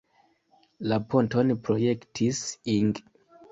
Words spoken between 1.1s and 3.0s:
ponton projektis Ing.